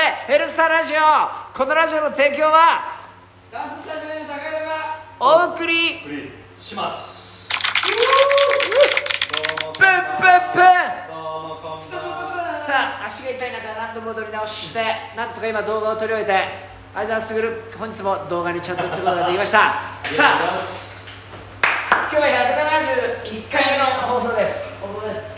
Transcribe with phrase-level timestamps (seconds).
[0.00, 0.96] でヘルスターラジオ。
[1.52, 3.02] このラジオの提供は
[3.52, 6.00] ダンススタジオの高弘がお送り
[6.58, 7.50] します。
[7.84, 7.92] プン
[9.76, 9.84] プン
[10.54, 10.62] プン
[12.64, 14.82] さあ足が痛い中何度も戻り直して
[15.14, 16.44] なんとか今動画を撮り終えて
[16.94, 19.58] 相沢卓本日も動画にちゃんと映ることができました。
[19.58, 20.48] さあ
[22.10, 22.28] 今日は
[23.28, 24.78] 171回目の放送です。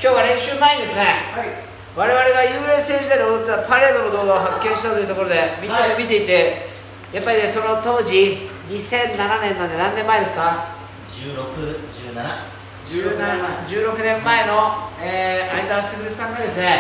[0.01, 1.03] 今日は練習前にですね
[1.35, 6.67] はい我々が USA 時代に踊ったパレードの動画を発見したというところでみんなで見ていて、
[7.13, 10.65] やっぱりねその当時2007年なんで何年前ですか？
[11.13, 11.45] 十六
[11.93, 12.53] 十七。
[12.89, 14.47] 17 16年前。
[14.47, 16.77] の、えー、相沢卓さんがですね、はい。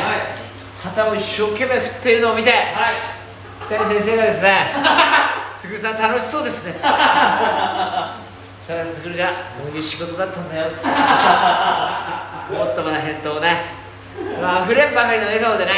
[0.82, 2.62] 旗を一生懸命振っているのを見てはい。
[3.64, 4.66] 北谷先生がですね
[5.52, 6.72] 卓さん楽しそうですね。
[6.72, 10.66] したら卓がそういう仕事だったんだよ。
[12.50, 13.81] もっともな返答をね
[14.40, 15.72] まあ、溢れんばかりの笑顔でね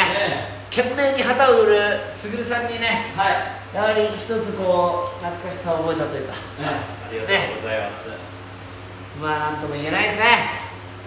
[0.70, 3.76] 懸命に旗を振る卓さんにねはい。
[3.76, 6.34] やはり一つこう懐かしさを覚えたというか。
[6.34, 8.08] ありがとうございます、
[9.20, 10.24] まあなんとも言えないですね。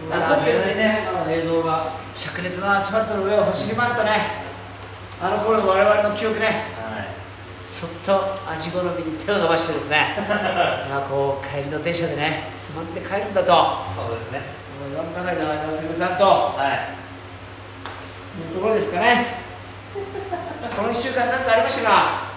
[0.09, 1.91] 残すねあの映像が。
[2.13, 4.11] 灼熱のアスファルトの上を走り回ったね。
[5.21, 6.45] あの頃の我々の記憶ね。
[6.75, 7.07] はい。
[7.63, 10.15] そっと味好みに手を伸ばしてですね。
[10.87, 13.47] 今こう帰りの電車でねつまんで帰るんだと。
[13.95, 14.41] そうですね。
[14.79, 17.06] その言わんばかりの相沢卓さんとはい
[18.37, 19.41] いうところですかね。
[20.75, 22.27] この1週間何かありましたか？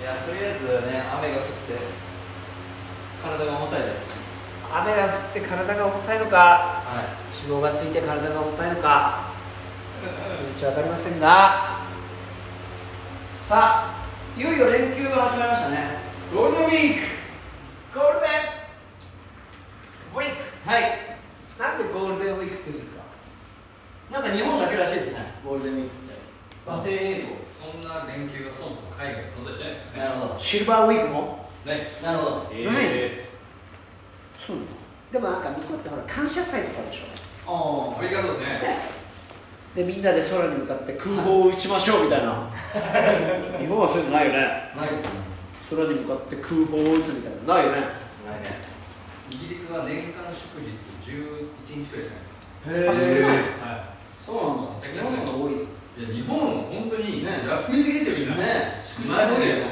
[0.00, 1.78] いやとりあえずね雨が降って
[3.22, 4.36] 体が重たいです。
[4.72, 6.36] 雨が降って体が重たいのか？
[6.36, 6.82] は
[7.32, 9.30] 脂肪がついて体が重たいのか？
[10.58, 11.86] ちょっと分かりませんが。
[13.38, 14.04] さあ
[14.36, 15.98] いよいよ連休が始まりましたね。
[16.34, 17.00] ゴールデンウィー
[17.94, 18.30] ゴールデン
[20.12, 20.68] ウィークク。
[20.68, 20.82] はい。
[21.58, 23.05] なんでゴールデンウィークって言うんですか？
[24.10, 25.20] なんか日本だけらしいですね。
[25.44, 26.14] ゴールデンウィークって。
[26.64, 27.28] 和製英語。
[27.42, 29.68] そんな連休がそもそも海外に存在しない。
[29.70, 29.98] ですよね。
[29.98, 30.38] なるほど。
[30.38, 31.48] シルバーウィークも？
[31.64, 32.04] ないっす。
[32.04, 32.50] なるほど。
[32.52, 33.26] え
[34.38, 34.68] そうなの
[35.12, 37.06] でもなんか向こうってほら感謝祭とかあるでしょ。
[37.46, 38.78] あアメリカそうですね。
[39.74, 42.48] でみんなで空に向かって空砲を撃ちましょうみたいな。
[43.58, 44.72] 日本はそういうのないよね。
[44.74, 45.10] あないですね。
[45.70, 47.80] 空に向かって空砲を撃つみたいなのないよね。
[48.26, 48.56] ないね。
[49.30, 50.70] イギリスは年間祝日
[51.10, 53.10] 11日くらいしかないです。
[53.10, 53.38] へあ少ない。
[53.60, 55.56] はそうなんだ日本の方が多いい。
[55.56, 58.36] いや日本本当にね休みすぎですよみんな。
[58.36, 58.82] ね。
[59.06, 59.64] マジで。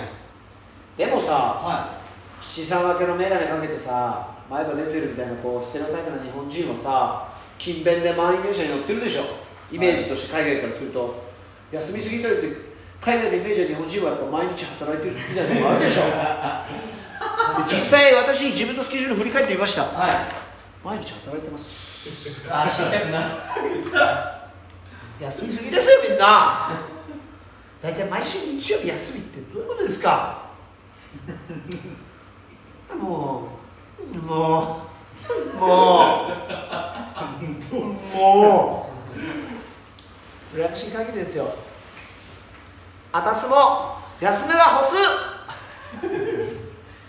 [0.97, 1.99] でもさは
[2.41, 7.29] 七三分けの眼鏡かけてさ前歯出てるみたいなこうステレオタイプな日本人はさ
[7.59, 9.23] 勤勉で満員電車に乗ってるでしょ。
[9.73, 11.25] イメージとして海外からすると、
[11.73, 16.03] 休みすぎといって海外のイメージは日本人はやっぱ毎日働いてるみたいなとこあるでしょ。
[17.69, 19.83] で実際私自分のスケジュール振り返ってみました。
[19.83, 20.45] いはい。
[20.85, 22.49] 毎日働いてます。
[22.51, 23.27] 足痛くなる
[25.25, 26.71] 休みすぎですよみんな。
[27.83, 30.45] 大体毎週日曜日休みってどういうことですか？
[32.99, 33.49] も
[34.01, 36.33] うもうも
[37.73, 37.77] う
[38.17, 38.91] も
[40.55, 41.55] う羨ましい限りですよ
[43.13, 44.93] あたすも休めは干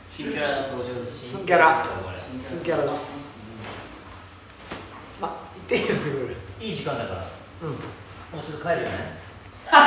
[0.10, 1.86] 新キャラの登場です新キャラ
[2.40, 3.44] 新キャラです
[5.22, 6.28] まあ言っていいですよ
[6.62, 7.22] いい時間だから
[7.64, 7.76] うん
[8.36, 9.16] もうちょっと帰るよね。
[9.72, 9.80] 今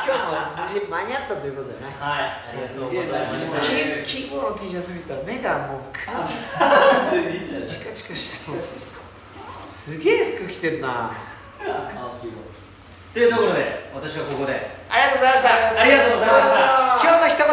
[0.00, 1.92] 日も無事間に合ったということでね。
[2.00, 8.58] はいありがとうございましたキーボードの T シャツ見たら目がもうくいいじゃないチカチカしてる
[9.66, 11.12] すげえ服着てんな。
[13.12, 14.54] というところで私はここで。
[14.88, 15.52] ありがとうございました。
[15.82, 16.56] ありがとうございました。
[17.02, 17.46] 今日の一言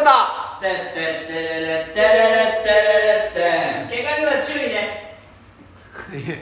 [0.64, 5.20] てってってれれってれれってれれって怪我には注意ね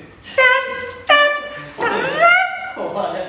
[2.91, 3.27] 終われ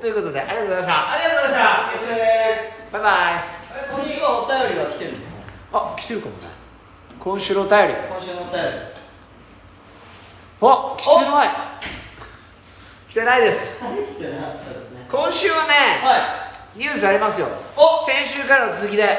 [0.00, 3.44] ということでありがとうございましたありがとうございましたバイバイ
[3.90, 5.34] 今週はお便りが来てるんですか
[5.72, 6.42] あ来てるかもね。
[7.18, 7.94] 今週のお便り。
[7.94, 8.68] 今週のお便り。
[10.62, 11.48] あ来てない。
[13.08, 13.84] 来てないです。
[13.84, 15.06] 来てなかったですね。
[15.10, 15.72] 今週はね
[16.02, 17.46] はニュースありますよ。
[17.76, 18.04] お！
[18.04, 19.02] 先週からの続きで。
[19.02, 19.18] いは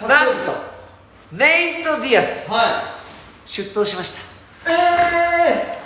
[0.00, 0.08] い。
[0.08, 0.52] なんと
[1.32, 2.50] ネイト・ディアス。
[2.50, 2.82] は
[3.46, 4.14] 出頭しまし
[4.64, 4.70] た。
[4.70, 5.78] いえ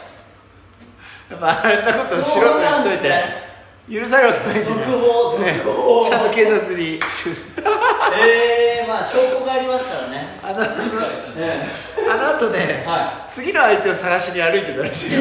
[1.30, 3.52] やっぱあんなことえを素人にしといて。
[3.90, 6.04] 許されるわけないん続だよ報ね続報。
[6.08, 8.51] ちゃんと警察に出ええま
[9.02, 10.38] あ証拠がありますからね。
[10.42, 10.72] あのあの
[11.36, 11.66] え
[12.08, 15.20] あの後ね、は次の相手を探しに歩いてたらしいよ。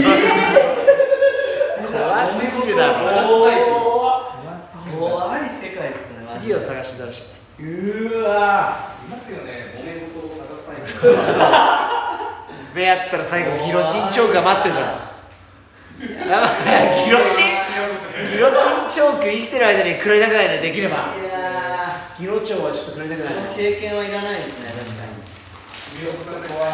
[1.92, 2.94] 怖すぎるだろ。
[3.28, 3.51] 怖
[5.00, 7.24] 怖い世界ですね次を探してたらしい
[7.60, 9.74] うーわいますよね。
[9.75, 10.42] 揉め事を探。
[12.74, 14.86] 目合ったら最後ギロチンチョークが待ってるから
[16.28, 17.06] やばい。
[17.06, 17.45] ギロチン
[18.31, 21.13] ギロチンチョーク生きてる間に食らいたくないねできれば
[22.21, 23.33] いやギロチョウはちょっと食らいたくーない。
[23.33, 25.18] その経験はいらないですね確かに。
[26.47, 26.73] 怖い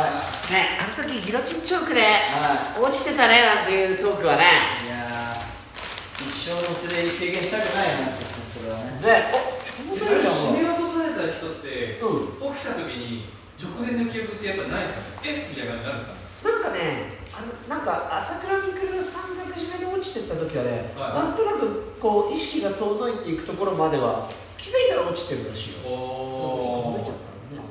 [0.53, 4.43] ねあの時ギロチンチョークでは落ちてたねなんていうトークはね。
[4.83, 9.01] いいやー一生のうちで経験したくない話ですねそれはね。
[9.01, 13.25] ねあちょうどいいじゃん締め落とされた人って、う起きた時に
[13.57, 15.21] 直前の記憶ってやっぱないですか？
[15.25, 16.45] ねえみたいな感じなんですか？
[16.45, 21.13] ねなんかねあのなんか朝倉未来が山岳締めに落ちてった時はね、はい。
[21.13, 25.89] なんとなくこう意識が遠のいていくところまでは気づいたら落ちてるらしいよ。
[25.91, 27.69] おなんか食べちゃったのね。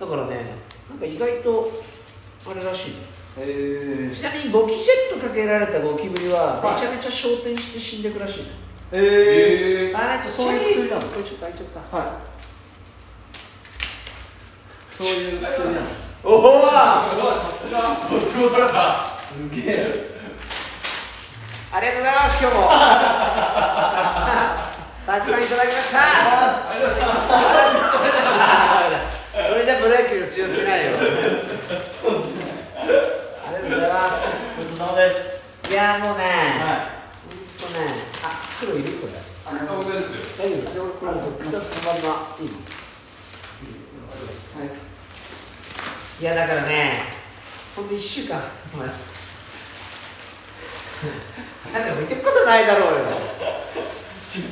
[0.00, 0.54] だからね
[0.88, 1.70] なんか意外と
[2.46, 2.96] あれらしいね。
[3.40, 6.74] へちなみにゴキジェットかけられたゴキブリははい。
[6.74, 8.48] めちゃめちゃ昇天して死んでくらしいね、
[8.92, 11.02] ええあれちょっとそういう薬なの？
[11.02, 11.96] これちょっと開いちゃった。
[11.98, 12.06] はい。
[14.88, 16.07] そういう薬なの？
[16.24, 17.06] おおさ
[17.56, 17.78] すが。
[18.10, 20.10] どっちも取れたすげえ。
[21.72, 22.68] ありがとうございます今日も。
[22.68, 22.74] た
[24.10, 24.26] くさ
[24.58, 25.98] んたくさんいただきました。
[29.48, 30.98] それじゃプロ野球が通用しないよ。
[30.98, 31.06] あり
[33.62, 34.58] がとうございます。
[34.58, 36.24] ごちそうさまですいやもうね、
[36.58, 36.88] は
[37.60, 37.84] ほんとね
[38.24, 38.26] あ
[38.58, 38.90] 黒いる？
[38.94, 39.12] これ。
[39.46, 39.54] 大
[40.74, 40.98] 丈夫？
[40.98, 41.12] これ
[41.44, 42.34] 草そのまんま。
[42.40, 42.52] いいの
[46.20, 47.02] いいやだからね
[47.76, 48.42] ほんと1週間
[48.74, 48.94] お前さ
[51.80, 53.04] っき置いてくことないだろうよ。
[54.24, 54.42] すい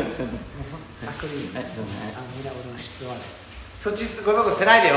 [0.00, 0.26] ません。
[0.26, 0.30] あ
[1.20, 1.62] これいいですね
[2.16, 3.20] あみんな俺の湿布はね。
[3.78, 4.94] そっちごめんごめんせないでよ。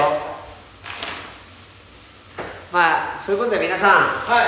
[2.72, 4.44] まあそういうことで皆さんは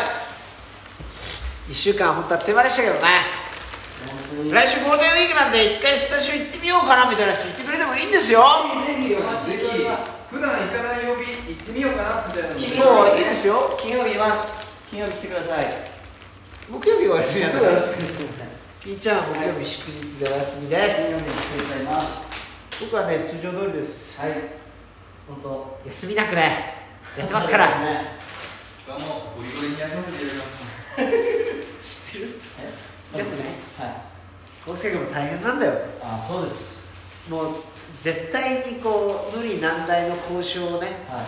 [1.67, 1.71] い。
[1.71, 3.01] 1週間本当は手間でしたけどね。
[4.49, 8.45] 来週ゴールデンウィークなんで一回スタジオ行ってみようかなみたいな人言ってくれてもいいんですよ。
[8.85, 9.15] ぜひ
[10.29, 13.75] 普段行かない曜日行ってみようかなみたいな金もういいですよ。
[13.79, 14.67] 金曜日います。
[14.89, 15.65] 金曜日来てください。
[16.69, 18.47] 木曜日はお休みすいません
[18.83, 21.07] ピーちゃんは木曜日祝日でお休みです。
[21.09, 22.27] 金曜日に来てくださいます。
[22.81, 24.19] 僕はね通常通りです。
[24.19, 24.31] はい。
[25.29, 25.79] 本当。
[25.85, 26.73] 休みなくね。
[27.17, 27.69] やってますから。
[28.85, 30.63] 僕はもうゴリゴリに休ませていただきます。
[32.11, 32.39] 知ってる？
[33.15, 33.17] え？
[33.19, 33.45] やつね
[33.79, 34.69] はい。
[34.69, 35.73] 康介君も大変なんだよ。
[36.03, 36.85] あそうです。
[37.29, 37.55] もう
[38.01, 41.25] 絶対にこう無理難題の交渉をねはい。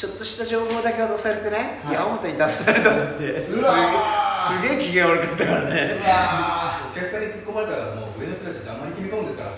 [0.00, 1.94] ちょっとした情報だけ渡されてね、はい。
[1.94, 5.98] 山本に出されたんで、すげえうわすげえ機嫌悪かったからね。
[6.00, 9.50] うわお客さんに突っ込まれたらもう上の人たちってあんまり決め込むんですから。
[9.50, 9.52] ー。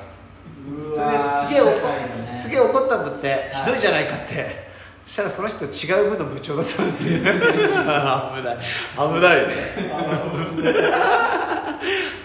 [0.94, 1.70] それですげえ怒
[2.26, 2.32] ね。
[2.32, 3.50] すげえ怒ったんだって、はい。
[3.54, 4.72] ひどいじゃないかって。
[5.06, 5.68] そしたらその人違
[6.08, 7.24] う部の部長だったんで 危ない。
[8.98, 9.46] 危ない。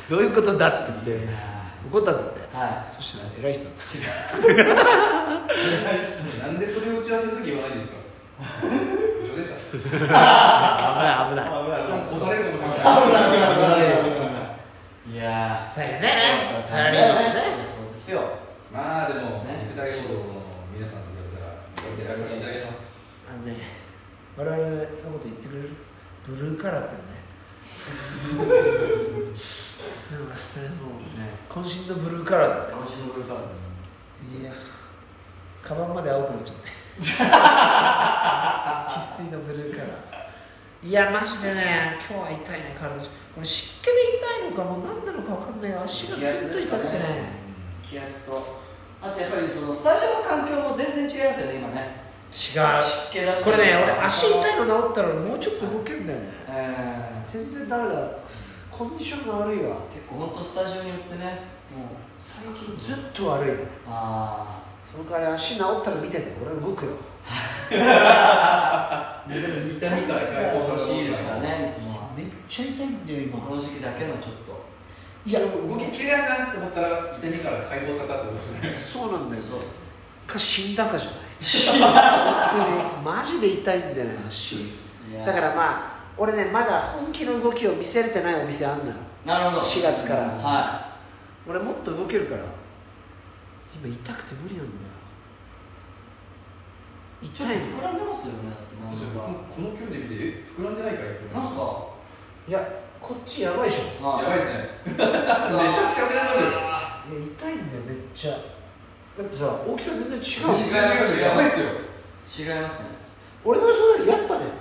[0.09, 1.27] どういうことだって言って
[1.91, 2.39] 怒ったんだって。
[2.55, 3.83] はそしたら偉い人だった。
[6.47, 7.97] なんでそれを打ち合わせの時言わないんですか？
[8.37, 9.55] 部長でした。
[9.55, 10.05] 危ない
[11.29, 11.49] 危ない。
[12.11, 12.81] 干されると思った
[15.07, 16.05] いいや大変ね。
[16.65, 17.41] サラリーマンもね。
[17.63, 18.21] そうですよ
[18.73, 19.95] まあでもね舞台の
[20.75, 23.23] 皆さんと比べたらいただきます。
[23.29, 23.55] あのね
[24.37, 24.67] 我々の
[25.13, 25.69] こと言ってくれる？
[26.27, 26.99] ブルーカラーってね
[30.09, 30.33] でももう
[31.19, 32.71] ね渾身のブルーカラーだね。
[32.79, 33.67] 楽しむブルーカードです
[34.39, 34.51] いや。
[35.61, 36.61] カバンまで青くなっちゃって
[36.97, 37.13] 生
[39.01, 39.91] 粋のブルーカラー。
[40.87, 43.05] いやマジでね今日は痛いね体中。
[43.35, 43.91] これ湿気で
[44.41, 45.73] 痛いのかもう何なのか分かんない。
[45.83, 47.03] 足がずっと痛くてね。
[47.83, 48.61] 気圧と。
[49.01, 52.07] あとやっぱりそのスタジオの環境も全然違いますよね今ね。
[52.31, 52.37] 違う。
[52.83, 56.25] 湿気だこれね俺足痛いの治ったらもうちょっと動けるんだよね。
[56.47, 57.29] えー。
[57.31, 57.95] 全然ダメだ
[58.77, 59.77] コンディションが悪いわ。
[59.89, 61.25] 結構本当スタジオによってね
[61.73, 61.87] もう
[62.19, 63.55] 最近ずっと悪いね。
[63.87, 66.91] あその代わり足治ったら見てて俺は動くよ。
[67.27, 67.79] 痛み
[69.81, 70.29] から解
[70.79, 71.97] しいですからねいつも。
[71.97, 73.39] はめっちゃ痛いんだよ今。
[73.39, 74.67] この時期だけのちょっと
[75.25, 78.77] いや動ききれないなって思ったら痛みから解放されたってことですね。
[78.77, 79.79] そうなんだよそうっす
[80.27, 81.19] か死んだかじゃない。
[82.53, 82.61] 本
[83.01, 83.03] 当に。
[83.03, 84.71] マジで痛いんだよね足。
[85.25, 88.93] だからまあ俺ねまだ本気の動きを見せれてないお店あんのよ。
[89.25, 89.61] なるほど。
[89.61, 90.21] 4月から。
[90.23, 90.97] は
[91.47, 92.41] 俺もっと動けるから。
[93.83, 94.77] 今痛くて無理なんだよ。
[97.21, 97.53] い痛いの。
[97.53, 98.37] ちょっと膨らんでますよね
[99.55, 101.05] この距離で見てえ膨らんでないかい？
[101.05, 101.61] って思いまなんか？
[102.47, 102.67] いや
[103.01, 104.07] こっちやばいでしょ。
[104.07, 104.69] やばいですね。
[104.89, 105.05] めちゃ
[105.93, 106.49] くちゃ膨らみますよ。
[106.49, 108.31] いや痛いんだよめっちゃ。
[108.31, 108.37] だ
[109.23, 110.17] ってさ大きさ全然違う。
[110.17, 111.65] 違う違うやばいっすよ。
[112.55, 112.89] 違いますね。
[113.45, 114.56] 俺の予想やっぱね結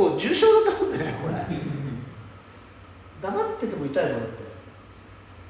[0.00, 1.34] 構重症だと思うんだよねこれ。
[3.20, 4.50] 黙ってても痛いのだって。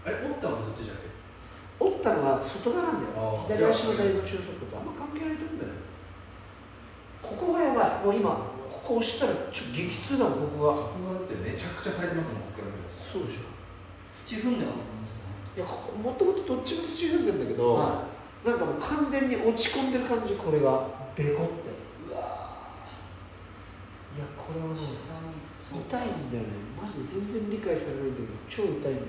[0.03, 1.11] あれ折ったのそっちじゃなくて
[1.79, 3.39] 折ったのは外側なんだよ。
[3.47, 5.73] 左足の大の中足骨あんま関係ないと思うんだよ
[7.23, 8.05] ここがやばい。
[8.05, 8.31] もう今
[8.83, 10.75] ここ押したらちょっと激痛だもんここが。
[10.75, 13.55] そこがだってめちゃくちゃ腫れてますもんここそうでしょ。
[14.11, 14.91] 土踏んでますか
[15.57, 18.03] いやここもともとどっちも土踏んでるんだけど、は
[18.45, 20.99] なんかもう完全に落ち込んでる感じこれが。
[21.17, 21.70] ベコって
[24.19, 24.81] やこれはね
[25.71, 26.49] 痛いんだよね。
[26.81, 29.03] マジで全然理解されないんだけど超痛いんだよね。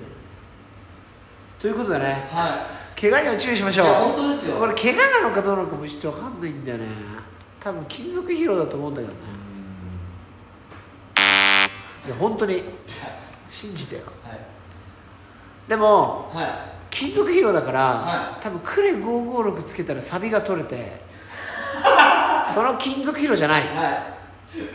[1.60, 2.68] ということでねは
[3.00, 3.88] 怪我には注意しましょう。
[3.88, 4.58] いいや本当ですよ。
[4.58, 6.86] これ怪我なのかどうなのかもちょっと分かんないんだよね。
[7.60, 9.20] 多分金属疲労だと思うんだけどね。
[12.06, 12.64] いや本当に
[13.50, 14.02] 信じてよ。
[14.24, 14.40] はい。
[15.68, 21.02] でもは金属疲労だから、は多分クレ556つけたらサビが取れて
[22.54, 23.64] その金属疲労じゃない。
[23.64, 23.68] い。
[23.68, 24.21] は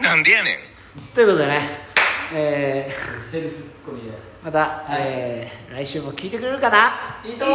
[0.03, 0.57] なんでやねん。
[1.15, 1.61] ということでね、
[2.33, 4.09] えいセルフツッコミで。
[4.11, 4.13] ー
[4.45, 7.21] また、えー来週も聞いてくれるかな？
[7.25, 7.49] いいとー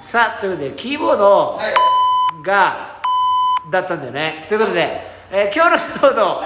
[0.00, 1.74] さあということでキーボードはい。
[2.44, 3.00] が
[3.70, 4.44] だったんだよね。
[4.48, 5.00] ということで、
[5.32, 6.42] えー今日のキーボード